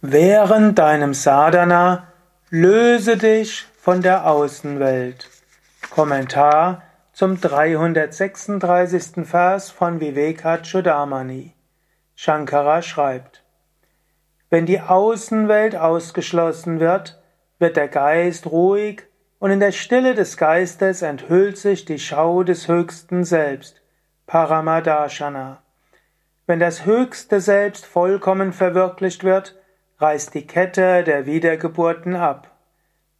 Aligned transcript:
Während 0.00 0.78
deinem 0.78 1.12
Sadhana 1.12 2.06
löse 2.50 3.16
dich 3.16 3.66
von 3.80 4.00
der 4.00 4.28
Außenwelt. 4.28 5.28
Kommentar 5.90 6.82
zum 7.12 7.40
336. 7.40 9.26
Vers 9.26 9.72
von 9.72 10.00
Vivekachudamani. 10.00 11.52
Shankara 12.14 12.80
schreibt, 12.80 13.42
wenn 14.50 14.66
die 14.66 14.80
Außenwelt 14.80 15.74
ausgeschlossen 15.74 16.78
wird, 16.78 17.20
wird 17.58 17.76
der 17.76 17.88
Geist 17.88 18.46
ruhig 18.46 19.02
und 19.40 19.50
in 19.50 19.58
der 19.58 19.72
Stille 19.72 20.14
des 20.14 20.36
Geistes 20.36 21.02
enthüllt 21.02 21.58
sich 21.58 21.86
die 21.86 21.98
Schau 21.98 22.44
des 22.44 22.68
höchsten 22.68 23.24
Selbst, 23.24 23.82
Paramadashana. 24.28 25.60
Wenn 26.46 26.60
das 26.60 26.86
höchste 26.86 27.40
Selbst 27.40 27.84
vollkommen 27.84 28.52
verwirklicht 28.52 29.24
wird, 29.24 29.57
reißt 29.98 30.34
die 30.34 30.46
Kette 30.46 31.02
der 31.04 31.26
Wiedergeburten 31.26 32.16
ab. 32.16 32.50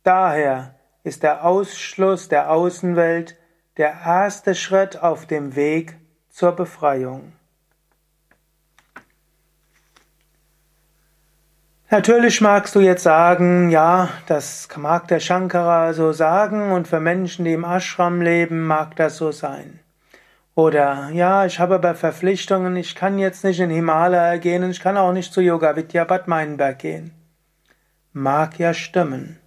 Daher 0.02 0.74
ist 1.04 1.22
der 1.22 1.44
Ausschluss 1.44 2.28
der 2.28 2.50
Außenwelt 2.50 3.36
der 3.76 3.94
erste 4.04 4.54
Schritt 4.54 5.02
auf 5.02 5.26
dem 5.26 5.56
Weg 5.56 5.96
zur 6.30 6.52
Befreiung. 6.52 7.32
Natürlich 11.90 12.42
magst 12.42 12.74
du 12.74 12.80
jetzt 12.80 13.02
sagen, 13.02 13.70
ja, 13.70 14.10
das 14.26 14.68
mag 14.76 15.08
der 15.08 15.20
Shankara 15.20 15.94
so 15.94 16.12
sagen 16.12 16.70
und 16.72 16.86
für 16.86 17.00
Menschen, 17.00 17.46
die 17.46 17.54
im 17.54 17.64
Ashram 17.64 18.20
leben, 18.20 18.66
mag 18.66 18.94
das 18.96 19.16
so 19.16 19.32
sein. 19.32 19.80
Oder 20.58 21.10
ja, 21.12 21.46
ich 21.46 21.60
habe 21.60 21.76
aber 21.76 21.94
Verpflichtungen, 21.94 22.74
ich 22.74 22.96
kann 22.96 23.20
jetzt 23.20 23.44
nicht 23.44 23.60
in 23.60 23.70
Himalaya 23.70 24.38
gehen 24.38 24.64
und 24.64 24.70
ich 24.70 24.80
kann 24.80 24.96
auch 24.96 25.12
nicht 25.12 25.32
zu 25.32 25.40
Yoga 25.40 25.76
Vidya 25.76 26.02
Bad 26.02 26.26
Meinberg 26.26 26.80
gehen. 26.80 27.12
Mag 28.12 28.58
ja 28.58 28.74
stimmen. 28.74 29.38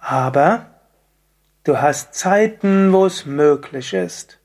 Aber 0.00 0.66
du 1.62 1.80
hast 1.80 2.14
Zeiten, 2.14 2.92
wo 2.92 3.06
es 3.06 3.26
möglich 3.26 3.94
ist. 3.94 4.40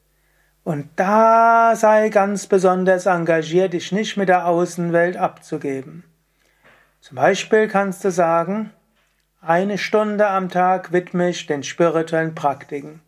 Und 0.63 0.89
da 0.95 1.73
sei 1.75 2.09
ganz 2.09 2.45
besonders 2.45 3.07
engagiert, 3.07 3.73
dich 3.73 3.91
nicht 3.91 4.16
mit 4.16 4.29
der 4.29 4.45
Außenwelt 4.45 5.17
abzugeben. 5.17 6.03
Zum 7.01 7.16
Beispiel 7.16 7.67
kannst 7.67 8.05
du 8.05 8.11
sagen, 8.11 8.69
eine 9.41 9.79
Stunde 9.79 10.27
am 10.27 10.49
Tag 10.49 10.91
widme 10.91 11.29
ich 11.29 11.47
den 11.47 11.63
spirituellen 11.63 12.35
Praktiken. 12.35 13.01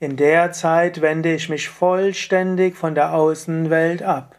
In 0.00 0.16
der 0.16 0.52
Zeit 0.52 1.00
wende 1.00 1.34
ich 1.34 1.48
mich 1.48 1.68
vollständig 1.68 2.76
von 2.76 2.94
der 2.94 3.14
Außenwelt 3.14 4.04
ab. 4.04 4.36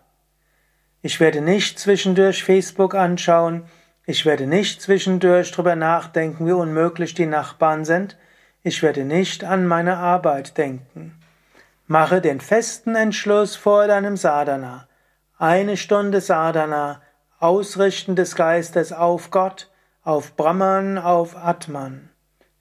Ich 1.01 1.19
werde 1.19 1.41
nicht 1.41 1.79
zwischendurch 1.79 2.45
Facebook 2.45 2.95
anschauen, 2.95 3.65
ich 4.05 4.25
werde 4.25 4.47
nicht 4.47 4.81
zwischendurch 4.81 5.51
drüber 5.51 5.75
nachdenken, 5.75 6.47
wie 6.47 6.53
unmöglich 6.53 7.13
die 7.13 7.25
Nachbarn 7.25 7.83
sind, 7.83 8.17
ich 8.63 8.81
werde 8.81 9.03
nicht 9.03 9.43
an 9.43 9.67
meine 9.67 9.97
Arbeit 9.97 10.57
denken. 10.57 11.19
Mache 11.87 12.21
den 12.21 12.39
festen 12.39 12.95
Entschluss 12.95 13.57
vor 13.57 13.85
deinem 13.87 14.15
Sadhana. 14.15 14.87
Eine 15.37 15.75
Stunde 15.75 16.21
Sadhana, 16.21 17.01
Ausrichten 17.37 18.15
des 18.15 18.35
Geistes 18.35 18.93
auf 18.93 19.29
Gott, 19.29 19.69
auf 20.03 20.37
Brahman, 20.37 20.97
auf 20.97 21.35
Atman. 21.35 22.09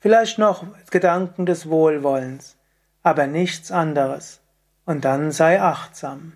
Vielleicht 0.01 0.39
noch 0.39 0.65
Gedanken 0.91 1.47
des 1.47 1.69
Wohlwollens 1.69 2.58
aber 3.09 3.27
nichts 3.27 3.73
anderes. 3.73 4.41
Und 4.85 5.05
dann 5.05 5.33
sei 5.33 5.61
achtsam. 5.61 6.35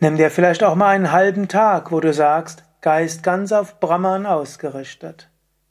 Nimm 0.00 0.16
dir 0.16 0.30
vielleicht 0.30 0.62
auch 0.62 0.74
mal 0.74 0.88
einen 0.88 1.12
halben 1.12 1.48
Tag, 1.48 1.90
wo 1.90 2.00
du 2.00 2.12
sagst, 2.12 2.64
Geist 2.82 3.22
ganz 3.22 3.50
auf 3.52 3.80
Brahman 3.80 4.26
ausgerichtet. 4.26 5.30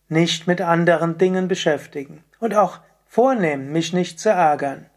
Nicht 0.09 0.47
mit 0.47 0.61
anderen 0.61 1.19
Dingen 1.19 1.47
beschäftigen. 1.47 2.23
Und 2.39 2.55
auch 2.55 2.79
vornehmen, 3.05 3.71
mich 3.71 3.93
nicht 3.93 4.19
zu 4.19 4.29
ärgern. 4.29 4.87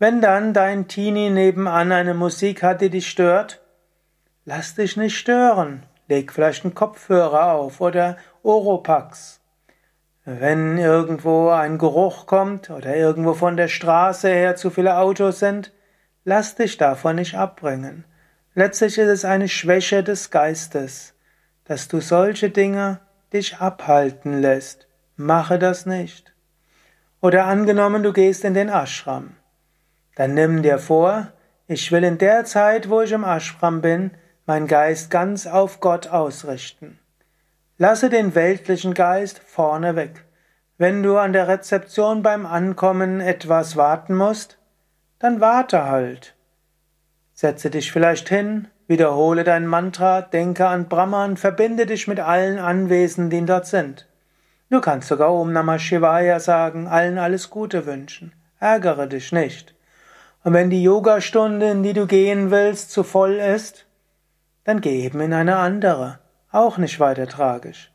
Wenn 0.00 0.20
dann 0.20 0.52
dein 0.52 0.88
Teenie 0.88 1.30
nebenan 1.30 1.92
eine 1.92 2.14
Musik 2.14 2.64
hat, 2.64 2.80
die 2.80 2.90
dich 2.90 3.08
stört, 3.08 3.62
lass 4.44 4.74
dich 4.74 4.96
nicht 4.96 5.16
stören. 5.16 5.84
Leg 6.08 6.32
vielleicht 6.32 6.64
einen 6.64 6.74
Kopfhörer 6.74 7.52
auf 7.52 7.80
oder 7.80 8.16
Oropax. 8.42 9.41
Wenn 10.24 10.78
irgendwo 10.78 11.48
ein 11.48 11.78
Geruch 11.78 12.26
kommt 12.26 12.70
oder 12.70 12.94
irgendwo 12.94 13.34
von 13.34 13.56
der 13.56 13.66
Straße 13.66 14.28
her 14.28 14.54
zu 14.54 14.70
viele 14.70 14.98
Autos 14.98 15.40
sind, 15.40 15.72
lass 16.24 16.54
dich 16.54 16.76
davon 16.76 17.16
nicht 17.16 17.34
abbringen. 17.34 18.04
Letztlich 18.54 18.98
ist 18.98 19.08
es 19.08 19.24
eine 19.24 19.48
Schwäche 19.48 20.04
des 20.04 20.30
Geistes, 20.30 21.14
dass 21.64 21.88
du 21.88 22.00
solche 22.00 22.50
Dinge 22.50 23.00
dich 23.32 23.56
abhalten 23.56 24.40
lässt. 24.40 24.86
Mache 25.16 25.58
das 25.58 25.86
nicht. 25.86 26.32
Oder 27.20 27.46
angenommen, 27.46 28.04
du 28.04 28.12
gehst 28.12 28.44
in 28.44 28.54
den 28.54 28.68
Ashram. 28.68 29.36
Dann 30.14 30.34
nimm 30.34 30.62
dir 30.62 30.78
vor, 30.78 31.32
ich 31.66 31.90
will 31.90 32.04
in 32.04 32.18
der 32.18 32.44
Zeit, 32.44 32.88
wo 32.88 33.00
ich 33.00 33.10
im 33.10 33.24
Ashram 33.24 33.80
bin, 33.80 34.12
mein 34.46 34.68
Geist 34.68 35.10
ganz 35.10 35.48
auf 35.48 35.80
Gott 35.80 36.08
ausrichten. 36.08 36.98
Lasse 37.82 38.10
den 38.10 38.36
weltlichen 38.36 38.94
Geist 38.94 39.40
vorne 39.44 39.96
weg. 39.96 40.24
Wenn 40.78 41.02
du 41.02 41.16
an 41.16 41.32
der 41.32 41.48
Rezeption 41.48 42.22
beim 42.22 42.46
Ankommen 42.46 43.20
etwas 43.20 43.74
warten 43.74 44.14
musst, 44.14 44.56
dann 45.18 45.40
warte 45.40 45.86
halt. 45.86 46.36
Setze 47.32 47.70
dich 47.70 47.90
vielleicht 47.90 48.28
hin, 48.28 48.68
wiederhole 48.86 49.42
dein 49.42 49.66
Mantra, 49.66 50.20
denke 50.20 50.68
an 50.68 50.88
Brahman, 50.88 51.36
verbinde 51.36 51.86
dich 51.86 52.06
mit 52.06 52.20
allen 52.20 52.60
Anwesenden, 52.60 53.30
die 53.30 53.46
dort 53.46 53.66
sind. 53.66 54.06
Du 54.70 54.80
kannst 54.80 55.08
sogar 55.08 55.34
Om 55.34 55.52
Namah 55.52 55.80
Shivaya 55.80 56.38
sagen, 56.38 56.86
allen 56.86 57.18
alles 57.18 57.50
Gute 57.50 57.84
wünschen. 57.84 58.32
Ärgere 58.60 59.08
dich 59.08 59.32
nicht. 59.32 59.74
Und 60.44 60.52
wenn 60.52 60.70
die 60.70 60.84
Yogastunde, 60.84 61.72
in 61.72 61.82
die 61.82 61.94
du 61.94 62.06
gehen 62.06 62.52
willst, 62.52 62.92
zu 62.92 63.02
voll 63.02 63.40
ist, 63.40 63.86
dann 64.62 64.80
geh 64.80 65.02
eben 65.02 65.20
in 65.20 65.32
eine 65.32 65.56
andere. 65.56 66.21
Auch 66.52 66.76
nicht 66.76 67.00
weiter 67.00 67.26
tragisch. 67.26 67.90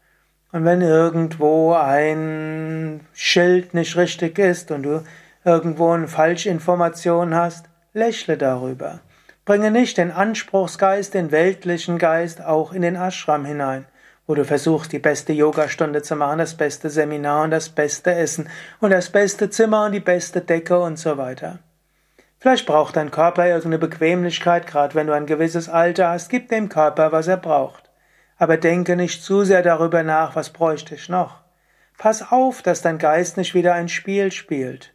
Und 0.51 0.66
wenn 0.66 0.81
irgendwo 0.81 1.73
ein 1.73 3.01
Schild 3.13 3.75
nicht 3.75 3.95
richtig 3.95 4.40
ist 4.40 4.72
und 4.72 4.84
du 4.84 5.03
irgendwo 5.45 5.91
eine 5.91 6.07
Falschinformation 6.07 7.35
hast, 7.35 7.67
lächle 7.94 8.35
darüber. 8.35 9.01
Bringe 9.46 9.69
nicht 9.69 10.00
den 10.00 10.12
Anspruchsgeist, 10.12 11.13
den 11.13 11.31
weltlichen 11.31 12.00
Geist 12.00 12.44
auch 12.44 12.73
in 12.73 12.81
den 12.81 12.96
Ashram 12.96 13.46
hinein, 13.46 13.85
wo 14.25 14.34
du 14.34 14.44
versuchst, 14.44 14.91
die 14.91 15.00
beste 15.00 15.34
Yogastunde 15.34 16.01
zu 16.01 16.16
machen, 16.16 16.40
das 16.40 16.56
beste 16.56 16.90
Seminar 16.90 17.44
und 17.44 17.51
das 17.51 17.69
beste 17.69 18.13
Essen 18.13 18.50
und 18.79 18.90
das 18.90 19.12
beste 19.12 19.51
Zimmer 19.51 19.85
und 19.85 19.91
die 19.91 20.00
beste 20.00 20.41
Decke 20.41 20.79
und 20.79 20.97
so 20.97 21.17
weiter. 21.17 21.59
Vielleicht 22.40 22.66
braucht 22.66 22.96
dein 22.96 23.12
Körper 23.12 23.46
irgendeine 23.46 23.78
Bequemlichkeit, 23.78 24.66
gerade 24.66 24.96
wenn 24.96 25.07
du 25.07 25.13
ein 25.13 25.28
gewisses 25.28 25.69
Alter 25.69 26.09
hast, 26.09 26.29
gib 26.29 26.50
dem 26.50 26.69
Körper, 26.69 27.12
was 27.12 27.28
er 27.28 27.38
braucht. 27.38 27.86
Aber 28.37 28.57
denke 28.57 28.95
nicht 28.95 29.23
zu 29.23 29.43
sehr 29.43 29.63
darüber 29.63 30.03
nach, 30.03 30.35
was 30.35 30.51
bräuchte 30.51 30.95
ich 30.95 31.09
noch. 31.09 31.41
Pass 31.97 32.31
auf, 32.31 32.61
dass 32.61 32.81
dein 32.81 32.99
Geist 32.99 33.37
nicht 33.37 33.55
wieder 33.55 33.73
ein 33.73 33.89
Spiel 33.89 34.31
spielt. 34.31 34.93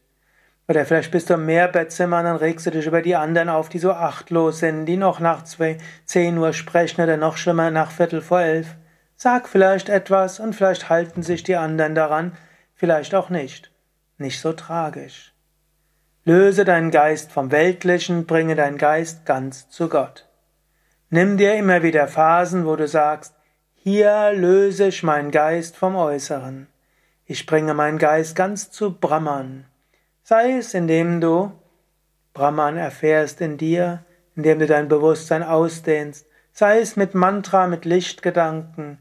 Oder 0.68 0.86
vielleicht 0.86 1.10
bist 1.10 1.28
du 1.28 1.34
im 1.34 1.46
Mehrbettzimmer 1.46 2.20
und 2.20 2.24
dann 2.24 2.36
regst 2.36 2.66
du 2.66 2.70
dich 2.70 2.86
über 2.86 3.02
die 3.02 3.16
anderen 3.16 3.48
auf, 3.48 3.68
die 3.68 3.80
so 3.80 3.92
achtlos 3.92 4.60
sind, 4.60 4.86
die 4.86 4.96
noch 4.96 5.18
nach 5.18 5.42
zwei, 5.42 5.78
zehn 6.04 6.38
Uhr 6.38 6.52
sprechen 6.52 7.02
oder 7.02 7.16
noch 7.16 7.36
schlimmer 7.36 7.70
nach 7.70 7.90
Viertel 7.90 8.20
vor 8.20 8.40
elf. 8.40 8.76
Sag 9.16 9.48
vielleicht 9.48 9.88
etwas 9.88 10.38
und 10.38 10.54
vielleicht 10.54 10.88
halten 10.88 11.22
sich 11.22 11.42
die 11.42 11.56
anderen 11.56 11.94
daran, 11.94 12.32
vielleicht 12.74 13.14
auch 13.14 13.28
nicht. 13.28 13.72
Nicht 14.18 14.40
so 14.40 14.52
tragisch. 14.52 15.34
Löse 16.24 16.64
deinen 16.64 16.92
Geist 16.92 17.32
vom 17.32 17.50
Weltlichen, 17.50 18.26
bringe 18.26 18.54
deinen 18.54 18.78
Geist 18.78 19.26
ganz 19.26 19.68
zu 19.68 19.88
Gott. 19.88 20.28
Nimm 21.14 21.36
dir 21.36 21.56
immer 21.56 21.82
wieder 21.82 22.08
Phasen, 22.08 22.64
wo 22.64 22.74
du 22.74 22.88
sagst, 22.88 23.34
hier 23.74 24.32
löse 24.32 24.86
ich 24.86 25.02
meinen 25.02 25.30
Geist 25.30 25.76
vom 25.76 25.94
Äußeren. 25.94 26.68
Ich 27.26 27.44
bringe 27.44 27.74
meinen 27.74 27.98
Geist 27.98 28.34
ganz 28.34 28.70
zu 28.70 28.94
Brahman. 28.98 29.66
Sei 30.22 30.56
es, 30.56 30.72
indem 30.72 31.20
du 31.20 31.52
Brahman 32.32 32.78
erfährst 32.78 33.42
in 33.42 33.58
dir, 33.58 34.02
indem 34.36 34.60
du 34.60 34.66
dein 34.66 34.88
Bewusstsein 34.88 35.42
ausdehnst, 35.42 36.24
sei 36.50 36.80
es 36.80 36.96
mit 36.96 37.14
Mantra, 37.14 37.66
mit 37.66 37.84
Lichtgedanken, 37.84 38.96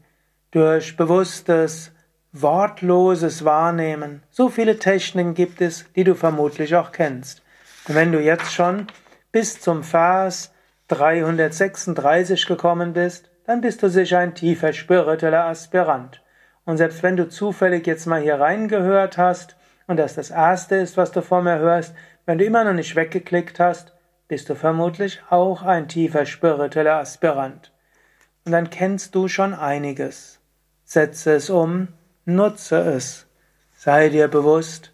durch 0.50 0.98
bewusstes, 0.98 1.92
wortloses 2.32 3.46
Wahrnehmen. 3.46 4.22
So 4.28 4.50
viele 4.50 4.78
Techniken 4.78 5.32
gibt 5.32 5.62
es, 5.62 5.86
die 5.96 6.04
du 6.04 6.14
vermutlich 6.14 6.76
auch 6.76 6.92
kennst. 6.92 7.40
Und 7.88 7.94
wenn 7.94 8.12
du 8.12 8.20
jetzt 8.20 8.52
schon 8.52 8.88
bis 9.32 9.62
zum 9.62 9.82
Vers 9.82 10.51
336 10.92 12.44
gekommen 12.46 12.92
bist, 12.92 13.30
dann 13.46 13.62
bist 13.62 13.82
du 13.82 13.88
sicher 13.88 14.18
ein 14.18 14.34
tiefer 14.34 14.74
spiritueller 14.74 15.46
Aspirant. 15.46 16.22
Und 16.64 16.76
selbst 16.76 17.02
wenn 17.02 17.16
du 17.16 17.28
zufällig 17.28 17.86
jetzt 17.86 18.06
mal 18.06 18.20
hier 18.20 18.38
reingehört 18.38 19.16
hast 19.16 19.56
und 19.86 19.96
das 19.96 20.14
das 20.14 20.30
erste 20.30 20.76
ist, 20.76 20.98
was 20.98 21.10
du 21.10 21.22
vor 21.22 21.40
mir 21.40 21.58
hörst, 21.58 21.94
wenn 22.26 22.36
du 22.36 22.44
immer 22.44 22.62
noch 22.64 22.74
nicht 22.74 22.94
weggeklickt 22.94 23.58
hast, 23.58 23.94
bist 24.28 24.50
du 24.50 24.54
vermutlich 24.54 25.22
auch 25.30 25.62
ein 25.62 25.88
tiefer 25.88 26.26
spiritueller 26.26 26.96
Aspirant. 26.96 27.72
und 28.44 28.52
dann 28.52 28.68
kennst 28.68 29.14
du 29.14 29.28
schon 29.28 29.54
einiges. 29.54 30.40
Setze 30.84 31.32
es 31.32 31.48
um, 31.48 31.88
nutze 32.26 32.76
es. 32.76 33.26
Sei 33.74 34.10
dir 34.10 34.28
bewusst, 34.28 34.92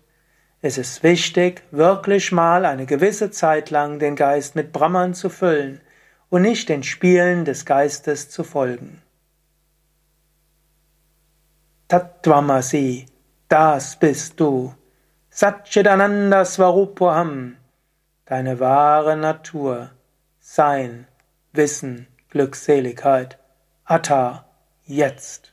es 0.61 0.79
ist 0.79 1.03
wichtig, 1.03 1.63
wirklich 1.73 2.31
mal 2.31 2.65
eine 2.65 2.87
gewisse 2.87 3.31
Zeit 3.31 3.71
lang 3.71 3.99
den 3.99 4.17
Geist 4.17 4.55
mit 4.55 4.73
Brahman 4.73 5.15
zu 5.15 5.29
füllen 5.29 5.81
und 6.31 6.43
nicht 6.43 6.69
den 6.69 6.83
Spielen 6.83 7.45
des 7.45 7.65
Geistes 7.65 8.31
zu 8.31 8.45
folgen. 8.45 9.03
Tattvamasi, 11.89 13.07
das 13.49 13.99
bist 13.99 14.39
du. 14.41 14.75
Satchidananda 15.31 16.45
Svarupaham, 16.45 17.57
deine 18.27 18.61
wahre 18.61 19.17
Natur, 19.17 19.91
Sein, 20.41 21.07
Wissen, 21.53 22.07
Glückseligkeit, 22.29 23.39
Atta, 23.85 24.45
jetzt. 24.85 25.53